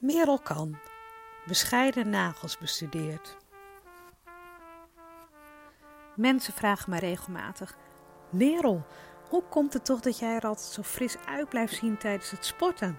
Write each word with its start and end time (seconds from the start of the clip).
Merel 0.00 0.38
kan. 0.38 0.78
Bescheiden 1.46 2.10
nagels 2.10 2.58
bestudeerd. 2.58 3.36
Mensen 6.16 6.52
vragen 6.52 6.90
mij 6.90 6.98
regelmatig: 6.98 7.76
Merel, 8.30 8.86
hoe 9.28 9.42
komt 9.42 9.72
het 9.72 9.84
toch 9.84 10.00
dat 10.00 10.18
jij 10.18 10.34
er 10.34 10.46
altijd 10.46 10.66
zo 10.66 10.82
fris 10.82 11.16
uit 11.26 11.48
blijft 11.48 11.74
zien 11.74 11.96
tijdens 11.96 12.30
het 12.30 12.44
sporten? 12.44 12.98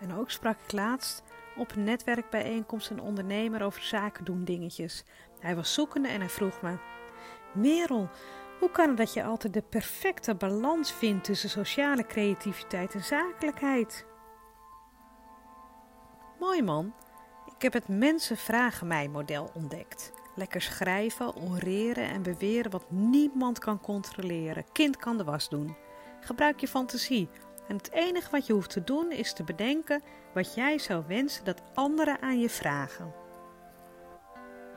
En 0.00 0.14
ook 0.14 0.30
sprak 0.30 0.58
ik 0.66 0.72
laatst 0.72 1.22
op 1.56 1.76
een 1.76 1.84
netwerkbijeenkomst 1.84 2.90
een 2.90 3.00
ondernemer 3.00 3.62
over 3.62 3.82
zaken 3.82 4.24
doen 4.24 4.44
dingetjes. 4.44 5.04
Hij 5.40 5.56
was 5.56 5.74
zoekende 5.74 6.08
en 6.08 6.20
hij 6.20 6.30
vroeg 6.30 6.62
me: 6.62 6.78
Merel, 7.52 8.08
hoe 8.58 8.70
kan 8.70 8.88
het 8.88 8.96
dat 8.96 9.12
je 9.12 9.24
altijd 9.24 9.52
de 9.52 9.62
perfecte 9.62 10.34
balans 10.34 10.92
vindt 10.92 11.24
tussen 11.24 11.50
sociale 11.50 12.06
creativiteit 12.06 12.94
en 12.94 13.04
zakelijkheid? 13.04 14.12
Mooi 16.38 16.62
man, 16.62 16.94
ik 17.56 17.62
heb 17.62 17.72
het 17.72 17.88
mensen 17.88 18.36
vragen 18.36 18.86
mij 18.86 19.08
model 19.08 19.50
ontdekt. 19.54 20.12
Lekker 20.34 20.62
schrijven, 20.62 21.36
oreren 21.36 22.08
en 22.08 22.22
beweren 22.22 22.70
wat 22.70 22.90
niemand 22.90 23.58
kan 23.58 23.80
controleren. 23.80 24.64
Kind 24.72 24.96
kan 24.96 25.16
de 25.16 25.24
was 25.24 25.48
doen. 25.48 25.76
Gebruik 26.20 26.60
je 26.60 26.68
fantasie. 26.68 27.28
En 27.68 27.76
het 27.76 27.90
enige 27.90 28.30
wat 28.30 28.46
je 28.46 28.52
hoeft 28.52 28.70
te 28.70 28.84
doen 28.84 29.10
is 29.10 29.32
te 29.32 29.44
bedenken 29.44 30.02
wat 30.34 30.54
jij 30.54 30.78
zou 30.78 31.04
wensen 31.06 31.44
dat 31.44 31.62
anderen 31.74 32.20
aan 32.20 32.40
je 32.40 32.50
vragen. 32.50 33.14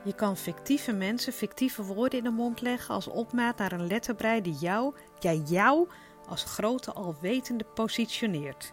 Je 0.04 0.14
kan 0.14 0.36
fictieve 0.36 0.92
mensen 0.92 1.32
fictieve 1.32 1.82
woorden 1.82 2.18
in 2.18 2.24
de 2.24 2.30
mond 2.30 2.60
leggen 2.60 2.94
als 2.94 3.08
opmaat 3.08 3.58
naar 3.58 3.72
een 3.72 3.86
letterbrei 3.86 4.42
die 4.42 4.54
jou, 4.54 4.94
jij 5.18 5.36
jou, 5.36 5.88
als 6.28 6.44
grote 6.44 6.92
alwetende 6.92 7.64
positioneert. 7.64 8.72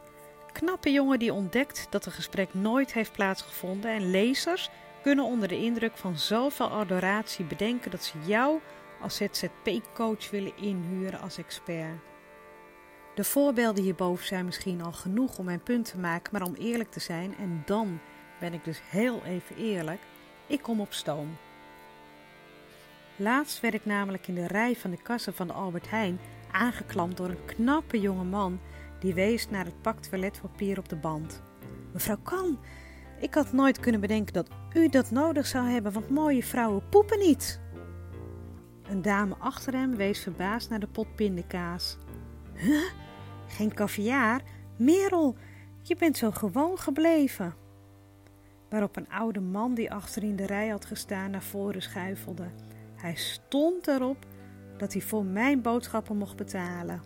Knappe 0.55 0.91
jongen 0.91 1.19
die 1.19 1.33
ontdekt 1.33 1.87
dat 1.89 2.05
een 2.05 2.11
gesprek 2.11 2.53
nooit 2.53 2.93
heeft 2.93 3.11
plaatsgevonden 3.11 3.91
en 3.91 4.11
lezers 4.11 4.69
kunnen 5.01 5.25
onder 5.25 5.47
de 5.47 5.57
indruk 5.57 5.97
van 5.97 6.17
zoveel 6.17 6.69
adoratie 6.69 7.45
bedenken 7.45 7.91
dat 7.91 8.03
ze 8.03 8.17
jou 8.25 8.59
als 9.01 9.15
ZZP-coach 9.15 10.29
willen 10.29 10.57
inhuren 10.57 11.21
als 11.21 11.37
expert. 11.37 11.99
De 13.15 13.23
voorbeelden 13.23 13.83
hierboven 13.83 14.25
zijn 14.25 14.45
misschien 14.45 14.81
al 14.81 14.91
genoeg 14.91 15.37
om 15.37 15.45
mijn 15.45 15.63
punt 15.63 15.85
te 15.85 15.97
maken, 15.97 16.33
maar 16.33 16.47
om 16.47 16.55
eerlijk 16.55 16.91
te 16.91 16.99
zijn, 16.99 17.37
en 17.37 17.63
dan 17.65 17.99
ben 18.39 18.53
ik 18.53 18.63
dus 18.63 18.81
heel 18.89 19.23
even 19.23 19.55
eerlijk, 19.55 20.01
ik 20.47 20.61
kom 20.61 20.81
op 20.81 20.93
stoom. 20.93 21.37
Laatst 23.15 23.59
werd 23.59 23.73
ik 23.73 23.85
namelijk 23.85 24.27
in 24.27 24.35
de 24.35 24.47
rij 24.47 24.75
van 24.75 24.91
de 24.91 25.01
kassen 25.01 25.33
van 25.33 25.51
Albert 25.51 25.89
Heijn 25.89 26.19
aangeklampt 26.51 27.17
door 27.17 27.29
een 27.29 27.45
knappe 27.45 27.99
jonge 27.99 28.23
man 28.23 28.59
die 28.99 29.13
wees 29.13 29.49
naar 29.49 29.65
het 29.65 29.81
pak 29.81 29.99
toiletpapier 29.99 30.77
op 30.77 30.89
de 30.89 30.95
band. 30.95 31.41
Mevrouw 31.93 32.17
Kan, 32.23 32.59
ik 33.19 33.33
had 33.33 33.51
nooit 33.51 33.79
kunnen 33.79 34.01
bedenken 34.01 34.33
dat 34.33 34.49
u 34.73 34.89
dat 34.89 35.11
nodig 35.11 35.45
zou 35.45 35.67
hebben, 35.67 35.91
want 35.91 36.09
mooie 36.09 36.43
vrouwen 36.43 36.89
poepen 36.89 37.19
niet. 37.19 37.59
Een 38.89 39.01
dame 39.01 39.35
achter 39.39 39.73
hem 39.73 39.95
wees 39.95 40.19
verbaasd 40.19 40.69
naar 40.69 40.79
de 40.79 40.87
pot 40.87 41.15
pindakaas. 41.15 41.97
Huh? 42.53 42.83
Geen 43.47 43.73
caviar? 43.73 44.41
Merel, 44.77 45.35
je 45.81 45.95
bent 45.95 46.17
zo 46.17 46.31
gewoon 46.31 46.77
gebleven. 46.77 47.55
Waarop 48.69 48.95
een 48.95 49.09
oude 49.09 49.39
man 49.39 49.73
die 49.73 49.91
achter 49.91 50.23
in 50.23 50.35
de 50.35 50.45
rij 50.45 50.67
had 50.67 50.85
gestaan 50.85 51.31
naar 51.31 51.43
voren 51.43 51.81
schuifelde. 51.81 52.47
Hij 52.95 53.15
stond 53.15 53.87
erop 53.87 54.25
dat 54.77 54.93
hij 54.93 55.01
voor 55.01 55.25
mijn 55.25 55.61
boodschappen 55.61 56.17
mocht 56.17 56.35
betalen. 56.35 57.01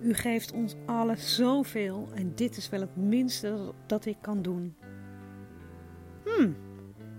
U 0.00 0.14
geeft 0.14 0.52
ons 0.52 0.74
allen 0.86 1.18
zoveel 1.18 2.08
en 2.14 2.34
dit 2.34 2.56
is 2.56 2.68
wel 2.68 2.80
het 2.80 2.96
minste 2.96 3.72
dat 3.86 4.06
ik 4.06 4.16
kan 4.20 4.42
doen. 4.42 4.76
Hmm, 6.24 6.56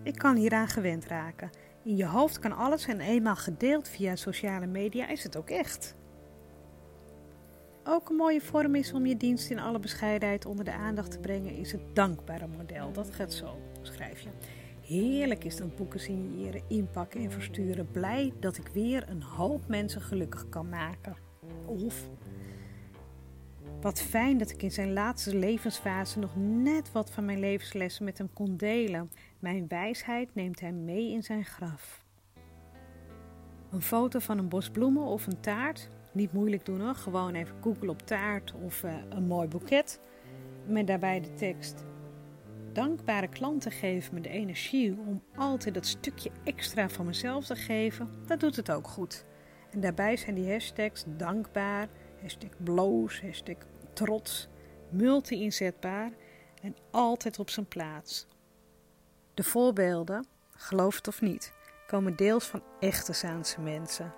ik 0.03 0.15
kan 0.15 0.35
hieraan 0.35 0.67
gewend 0.67 1.05
raken. 1.05 1.49
In 1.83 1.95
je 1.95 2.05
hoofd 2.05 2.39
kan 2.39 2.51
alles 2.51 2.85
en 2.85 2.99
eenmaal 2.99 3.35
gedeeld 3.35 3.87
via 3.87 4.15
sociale 4.15 4.67
media 4.67 5.07
is 5.07 5.23
het 5.23 5.37
ook 5.37 5.49
echt. 5.49 5.95
Ook 7.83 8.09
een 8.09 8.15
mooie 8.15 8.41
vorm 8.41 8.75
is 8.75 8.93
om 8.93 9.05
je 9.05 9.17
dienst 9.17 9.49
in 9.49 9.59
alle 9.59 9.79
bescheidenheid 9.79 10.45
onder 10.45 10.65
de 10.65 10.73
aandacht 10.73 11.11
te 11.11 11.19
brengen, 11.19 11.55
is 11.55 11.71
het 11.71 11.81
dankbare 11.95 12.47
model. 12.47 12.91
Dat 12.91 13.11
gaat 13.11 13.33
zo, 13.33 13.57
schrijf 13.81 14.19
je. 14.19 14.29
Heerlijk 14.81 15.43
is 15.43 15.57
dat 15.57 15.75
boeken 15.75 15.99
signeren, 15.99 16.61
inpakken 16.67 17.21
en 17.21 17.31
versturen. 17.31 17.91
Blij 17.91 18.33
dat 18.39 18.57
ik 18.57 18.67
weer 18.67 19.09
een 19.09 19.23
hoop 19.23 19.67
mensen 19.67 20.01
gelukkig 20.01 20.49
kan 20.49 20.69
maken. 20.69 21.15
Of 21.65 22.09
wat 23.81 24.01
fijn 24.01 24.37
dat 24.37 24.49
ik 24.49 24.63
in 24.63 24.71
zijn 24.71 24.93
laatste 24.93 25.35
levensfase 25.35 26.19
nog 26.19 26.35
net 26.35 26.91
wat 26.91 27.11
van 27.11 27.25
mijn 27.25 27.39
levenslessen 27.39 28.05
met 28.05 28.17
hem 28.17 28.33
kon 28.33 28.57
delen. 28.57 29.11
Mijn 29.39 29.67
wijsheid 29.67 30.35
neemt 30.35 30.59
hij 30.59 30.71
mee 30.71 31.11
in 31.11 31.23
zijn 31.23 31.45
graf. 31.45 32.05
Een 33.71 33.81
foto 33.81 34.19
van 34.19 34.37
een 34.37 34.49
bos 34.49 34.69
bloemen 34.69 35.03
of 35.03 35.27
een 35.27 35.39
taart. 35.39 35.89
Niet 36.11 36.33
moeilijk 36.33 36.65
doen 36.65 36.81
hoor, 36.81 36.95
gewoon 36.95 37.33
even 37.33 37.55
Google 37.61 37.89
op 37.89 38.01
taart 38.01 38.53
of 38.63 38.83
uh, 38.83 38.93
een 39.09 39.27
mooi 39.27 39.47
boeket. 39.47 39.99
Met 40.65 40.87
daarbij 40.87 41.19
de 41.19 41.33
tekst. 41.33 41.85
Dankbare 42.73 43.27
klanten 43.27 43.71
geven 43.71 44.13
me 44.13 44.21
de 44.21 44.29
energie 44.29 44.97
om 45.07 45.23
altijd 45.35 45.73
dat 45.73 45.85
stukje 45.85 46.31
extra 46.43 46.89
van 46.89 47.05
mezelf 47.05 47.45
te 47.45 47.55
geven. 47.55 48.09
Dat 48.25 48.39
doet 48.39 48.55
het 48.55 48.71
ook 48.71 48.87
goed. 48.87 49.25
En 49.71 49.79
daarbij 49.79 50.17
zijn 50.17 50.35
die 50.35 50.51
hashtags 50.51 51.03
dankbaar, 51.07 51.87
hashtag 52.21 52.49
bloos, 52.57 53.21
hashtag 53.21 53.55
trots, 53.93 54.47
multi-inzetbaar 54.89 56.11
en 56.61 56.75
altijd 56.91 57.39
op 57.39 57.49
zijn 57.49 57.67
plaats. 57.67 58.27
De 59.33 59.43
voorbeelden, 59.43 60.25
geloof 60.51 60.95
het 60.95 61.07
of 61.07 61.21
niet, 61.21 61.53
komen 61.87 62.15
deels 62.15 62.45
van 62.45 62.63
echte 62.79 63.13
Zaanse 63.13 63.61
mensen. 63.61 64.13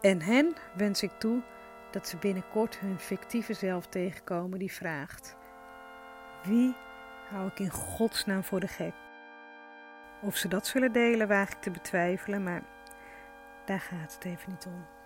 En 0.00 0.22
hen 0.22 0.54
wens 0.76 1.02
ik 1.02 1.10
toe 1.18 1.42
dat 1.90 2.08
ze 2.08 2.16
binnenkort 2.16 2.78
hun 2.78 2.98
fictieve 2.98 3.54
zelf 3.54 3.86
tegenkomen 3.86 4.58
die 4.58 4.72
vraagt: 4.72 5.36
Wie 6.44 6.74
hou 7.28 7.46
ik 7.46 7.58
in 7.58 7.70
godsnaam 7.70 8.44
voor 8.44 8.60
de 8.60 8.68
gek? 8.68 8.94
Of 10.22 10.36
ze 10.36 10.48
dat 10.48 10.66
zullen 10.66 10.92
delen, 10.92 11.28
waag 11.28 11.50
ik 11.50 11.60
te 11.60 11.70
betwijfelen, 11.70 12.42
maar 12.42 12.62
daar 13.64 13.80
gaat 13.80 14.14
het 14.14 14.24
even 14.24 14.50
niet 14.50 14.66
om. 14.66 15.01